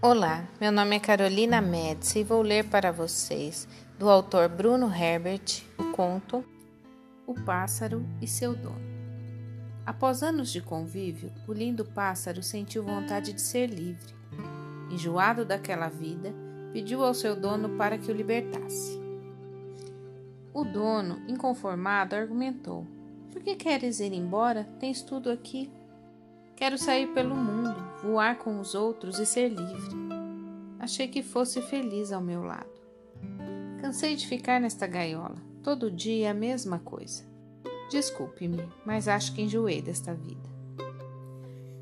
Olá, 0.00 0.46
meu 0.60 0.70
nome 0.70 0.94
é 0.94 1.00
Carolina 1.00 1.60
Médici 1.60 2.20
e 2.20 2.24
vou 2.24 2.40
ler 2.40 2.68
para 2.70 2.92
vocês, 2.92 3.66
do 3.98 4.08
autor 4.08 4.48
Bruno 4.48 4.86
Herbert, 4.86 5.64
o 5.76 5.90
conto 5.90 6.44
O 7.26 7.34
Pássaro 7.34 8.06
e 8.22 8.26
seu 8.28 8.54
dono. 8.54 8.80
Após 9.84 10.22
anos 10.22 10.52
de 10.52 10.60
convívio, 10.60 11.32
o 11.48 11.52
lindo 11.52 11.84
pássaro 11.84 12.44
sentiu 12.44 12.84
vontade 12.84 13.32
de 13.32 13.40
ser 13.40 13.66
livre. 13.66 14.14
Enjoado 14.88 15.44
daquela 15.44 15.88
vida, 15.88 16.32
pediu 16.72 17.02
ao 17.02 17.12
seu 17.12 17.34
dono 17.34 17.70
para 17.70 17.98
que 17.98 18.08
o 18.08 18.14
libertasse. 18.14 19.00
O 20.54 20.62
dono, 20.62 21.20
inconformado, 21.26 22.14
argumentou: 22.14 22.86
Por 23.32 23.42
que 23.42 23.56
queres 23.56 23.98
ir 23.98 24.12
embora? 24.12 24.62
Tens 24.78 25.02
tudo 25.02 25.28
aqui. 25.28 25.68
Quero 26.58 26.76
sair 26.76 27.06
pelo 27.14 27.36
mundo, 27.36 27.76
voar 28.02 28.36
com 28.36 28.58
os 28.58 28.74
outros 28.74 29.20
e 29.20 29.24
ser 29.24 29.48
livre. 29.48 29.94
Achei 30.80 31.06
que 31.06 31.22
fosse 31.22 31.62
feliz 31.62 32.10
ao 32.10 32.20
meu 32.20 32.42
lado. 32.42 32.66
Cansei 33.80 34.16
de 34.16 34.26
ficar 34.26 34.60
nesta 34.60 34.84
gaiola, 34.84 35.36
todo 35.62 35.88
dia 35.88 36.32
a 36.32 36.34
mesma 36.34 36.80
coisa. 36.80 37.24
Desculpe-me, 37.92 38.68
mas 38.84 39.06
acho 39.06 39.32
que 39.36 39.42
enjoei 39.42 39.80
desta 39.80 40.12
vida. 40.12 40.50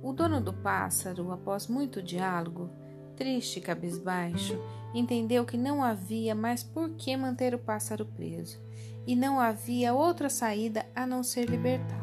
O 0.00 0.12
dono 0.12 0.40
do 0.40 0.52
pássaro, 0.52 1.32
após 1.32 1.66
muito 1.66 2.00
diálogo, 2.00 2.70
triste 3.16 3.56
e 3.56 3.62
cabisbaixo, 3.62 4.56
entendeu 4.94 5.44
que 5.44 5.56
não 5.56 5.82
havia 5.82 6.32
mais 6.32 6.62
por 6.62 6.90
que 6.90 7.16
manter 7.16 7.56
o 7.56 7.58
pássaro 7.58 8.06
preso 8.06 8.62
e 9.04 9.16
não 9.16 9.40
havia 9.40 9.92
outra 9.92 10.30
saída 10.30 10.86
a 10.94 11.04
não 11.04 11.24
ser 11.24 11.50
libertá-lo. 11.50 11.99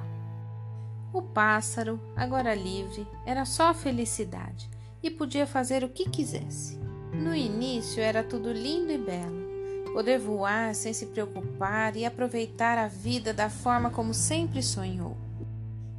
O 1.13 1.21
pássaro, 1.21 1.99
agora 2.16 2.53
livre, 2.53 3.07
era 3.25 3.45
só 3.45 3.73
felicidade 3.73 4.70
e 5.02 5.09
podia 5.09 5.47
fazer 5.47 5.83
o 5.83 5.89
que 5.89 6.09
quisesse. 6.09 6.77
No 7.13 7.33
início 7.33 8.02
era 8.02 8.23
tudo 8.23 8.52
lindo 8.52 8.91
e 8.91 8.97
belo. 8.97 9.47
Poder 9.94 10.19
voar 10.19 10.75
sem 10.75 10.94
se 10.94 11.08
preocupar 11.08 11.95
e 11.95 12.05
aproveitar 12.05 12.78
a 12.78 12.88
vida 12.88 13.33
da 13.33 13.50
forma 13.50 13.89
como 13.89 14.13
sempre 14.13 14.61
sonhou. 14.61 15.17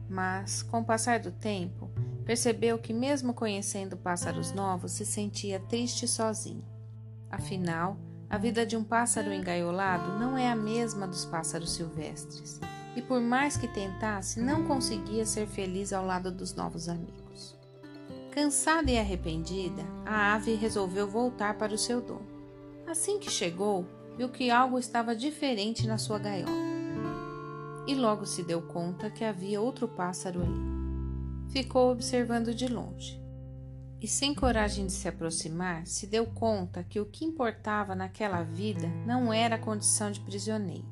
Mas, 0.08 0.62
com 0.62 0.80
o 0.80 0.84
passar 0.84 1.18
do 1.18 1.32
tempo, 1.32 1.90
percebeu 2.24 2.78
que, 2.78 2.92
mesmo 2.92 3.34
conhecendo 3.34 3.96
pássaros 3.96 4.52
novos, 4.52 4.92
se 4.92 5.04
sentia 5.04 5.58
triste 5.58 6.06
sozinho. 6.06 6.64
Afinal, 7.30 7.96
a 8.30 8.38
vida 8.38 8.64
de 8.64 8.76
um 8.76 8.84
pássaro 8.84 9.32
engaiolado 9.32 10.18
não 10.18 10.36
é 10.36 10.48
a 10.48 10.56
mesma 10.56 11.06
dos 11.06 11.24
pássaros 11.24 11.72
silvestres 11.72 12.60
e 12.96 13.02
por 13.02 13.20
mais 13.20 13.56
que 13.56 13.68
tentasse, 13.68 14.40
não 14.40 14.64
conseguia 14.64 15.24
ser 15.24 15.46
feliz 15.46 15.92
ao 15.92 16.04
lado 16.04 16.30
dos 16.30 16.54
novos 16.54 16.88
amigos. 16.88 17.56
Cansada 18.32 18.90
e 18.90 18.98
arrependida, 18.98 19.82
a 20.04 20.34
ave 20.34 20.54
resolveu 20.54 21.08
voltar 21.08 21.58
para 21.58 21.74
o 21.74 21.78
seu 21.78 22.00
dono. 22.00 22.26
Assim 22.86 23.18
que 23.18 23.30
chegou, 23.30 23.86
viu 24.16 24.28
que 24.28 24.50
algo 24.50 24.78
estava 24.78 25.14
diferente 25.14 25.86
na 25.86 25.98
sua 25.98 26.18
gaiola. 26.18 26.68
E 27.86 27.94
logo 27.94 28.26
se 28.26 28.42
deu 28.42 28.62
conta 28.62 29.10
que 29.10 29.24
havia 29.24 29.60
outro 29.60 29.88
pássaro 29.88 30.42
ali. 30.42 30.78
Ficou 31.50 31.90
observando 31.90 32.54
de 32.54 32.66
longe. 32.66 33.20
E 34.00 34.06
sem 34.06 34.34
coragem 34.34 34.86
de 34.86 34.92
se 34.92 35.08
aproximar, 35.08 35.86
se 35.86 36.06
deu 36.06 36.26
conta 36.26 36.84
que 36.84 37.00
o 37.00 37.06
que 37.06 37.24
importava 37.24 37.94
naquela 37.94 38.42
vida 38.42 38.86
não 39.04 39.32
era 39.32 39.56
a 39.56 39.58
condição 39.58 40.10
de 40.10 40.20
prisioneiro, 40.20 40.86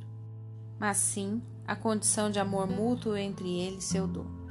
mas 0.79 0.97
sim 0.97 1.41
a 1.67 1.75
condição 1.75 2.31
de 2.31 2.39
amor 2.39 2.69
mútuo 2.69 3.17
entre 3.17 3.49
ele 3.49 3.79
e 3.79 3.83
seu 3.83 4.07
dono. 4.07 4.46